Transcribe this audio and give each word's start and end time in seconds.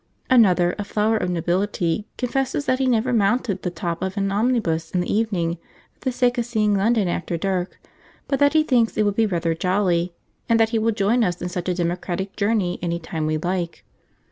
Another, 0.31 0.73
a 0.79 0.83
flower 0.83 1.15
of 1.17 1.27
the 1.27 1.33
nobility, 1.35 2.07
confesses 2.17 2.65
that 2.65 2.79
he 2.79 2.87
never 2.87 3.13
mounted 3.13 3.61
the 3.61 3.69
top 3.69 4.01
of 4.01 4.17
an 4.17 4.31
omnibus 4.31 4.89
in 4.89 4.99
the 5.01 5.13
evening 5.13 5.59
for 5.93 5.99
the 5.99 6.11
sake 6.11 6.39
of 6.39 6.45
seeing 6.47 6.75
London 6.75 7.07
after 7.07 7.37
dark, 7.37 7.79
but 8.27 8.39
that 8.39 8.53
he 8.53 8.63
thinks 8.63 8.97
it 8.97 9.03
would 9.03 9.15
be 9.15 9.27
rather 9.27 9.53
jolly, 9.53 10.11
and 10.49 10.59
that 10.59 10.69
he 10.69 10.79
will 10.79 10.91
join 10.91 11.23
us 11.23 11.39
in 11.39 11.49
such 11.49 11.69
a 11.69 11.75
democratic 11.75 12.35
journey 12.35 12.79
at 12.79 12.83
any 12.85 12.97
time 12.97 13.27
we 13.27 13.37
like. 13.37 13.85